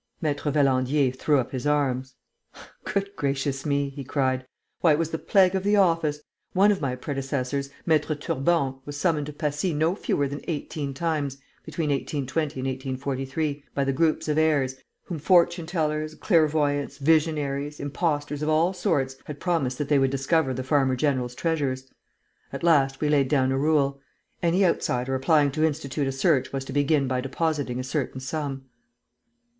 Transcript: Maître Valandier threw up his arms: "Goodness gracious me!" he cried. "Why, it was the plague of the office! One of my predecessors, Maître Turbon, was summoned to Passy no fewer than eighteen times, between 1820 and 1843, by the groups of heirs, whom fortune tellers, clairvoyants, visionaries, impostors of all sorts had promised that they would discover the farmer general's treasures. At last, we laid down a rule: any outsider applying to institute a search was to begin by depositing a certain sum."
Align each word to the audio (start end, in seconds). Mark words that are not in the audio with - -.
Maître 0.23 0.51
Valandier 0.51 1.11
threw 1.15 1.37
up 1.37 1.51
his 1.51 1.67
arms: 1.67 2.15
"Goodness 2.85 3.13
gracious 3.15 3.67
me!" 3.67 3.89
he 3.89 4.03
cried. 4.03 4.47
"Why, 4.79 4.93
it 4.93 4.97
was 4.97 5.11
the 5.11 5.19
plague 5.19 5.53
of 5.53 5.61
the 5.63 5.75
office! 5.75 6.21
One 6.53 6.71
of 6.71 6.81
my 6.81 6.95
predecessors, 6.95 7.69
Maître 7.87 8.19
Turbon, 8.19 8.79
was 8.83 8.97
summoned 8.97 9.27
to 9.27 9.33
Passy 9.33 9.75
no 9.75 9.93
fewer 9.93 10.27
than 10.27 10.41
eighteen 10.47 10.95
times, 10.95 11.37
between 11.63 11.91
1820 11.91 12.59
and 12.61 12.67
1843, 12.69 13.63
by 13.75 13.83
the 13.83 13.93
groups 13.93 14.27
of 14.27 14.39
heirs, 14.39 14.77
whom 15.03 15.19
fortune 15.19 15.67
tellers, 15.67 16.15
clairvoyants, 16.15 16.97
visionaries, 16.97 17.79
impostors 17.79 18.41
of 18.41 18.49
all 18.49 18.73
sorts 18.73 19.17
had 19.25 19.39
promised 19.39 19.77
that 19.77 19.87
they 19.87 19.99
would 19.99 20.09
discover 20.09 20.51
the 20.51 20.63
farmer 20.63 20.95
general's 20.95 21.35
treasures. 21.35 21.93
At 22.51 22.63
last, 22.63 23.01
we 23.01 23.09
laid 23.09 23.27
down 23.27 23.51
a 23.51 23.57
rule: 23.59 24.01
any 24.41 24.65
outsider 24.65 25.13
applying 25.13 25.51
to 25.51 25.63
institute 25.63 26.07
a 26.07 26.11
search 26.11 26.51
was 26.51 26.65
to 26.65 26.73
begin 26.73 27.07
by 27.07 27.21
depositing 27.21 27.79
a 27.79 27.83
certain 27.83 28.19
sum." 28.19 28.65